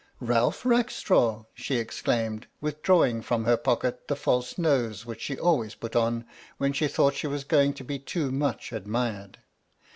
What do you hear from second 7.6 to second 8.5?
to be too